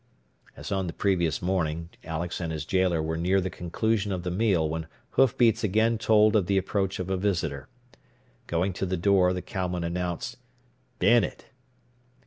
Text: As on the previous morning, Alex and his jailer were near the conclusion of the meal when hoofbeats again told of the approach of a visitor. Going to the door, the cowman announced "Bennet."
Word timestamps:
As 0.57 0.71
on 0.71 0.87
the 0.87 0.93
previous 0.93 1.43
morning, 1.43 1.89
Alex 2.03 2.41
and 2.41 2.51
his 2.51 2.65
jailer 2.65 3.03
were 3.03 3.17
near 3.17 3.39
the 3.39 3.51
conclusion 3.51 4.11
of 4.11 4.23
the 4.23 4.31
meal 4.31 4.67
when 4.67 4.87
hoofbeats 5.11 5.63
again 5.63 5.99
told 5.99 6.35
of 6.35 6.47
the 6.47 6.57
approach 6.57 6.97
of 6.97 7.11
a 7.11 7.17
visitor. 7.17 7.67
Going 8.47 8.73
to 8.73 8.87
the 8.87 8.97
door, 8.97 9.31
the 9.31 9.43
cowman 9.43 9.83
announced 9.83 10.37
"Bennet." 10.97 11.51